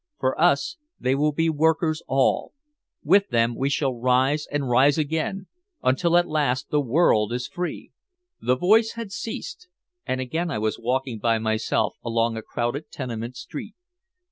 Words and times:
For 0.19 0.41
us 0.41 0.77
they 0.99 1.13
will 1.13 1.31
be 1.31 1.47
workers 1.47 2.01
all. 2.07 2.53
With 3.03 3.29
them 3.29 3.55
we 3.55 3.69
shall 3.69 3.93
rise 3.93 4.47
and 4.51 4.67
rise 4.67 4.97
again 4.97 5.45
until 5.83 6.17
at 6.17 6.27
last 6.27 6.71
the 6.71 6.81
world 6.81 7.31
is 7.31 7.47
free!" 7.47 7.91
The 8.41 8.57
voice 8.57 8.93
had 8.93 9.11
ceased 9.11 9.67
and 10.03 10.19
again 10.19 10.49
I 10.49 10.57
was 10.57 10.79
walking 10.79 11.19
by 11.19 11.37
myself 11.37 11.97
along 12.03 12.35
a 12.35 12.41
crowded 12.41 12.89
tenement 12.89 13.35
street. 13.35 13.75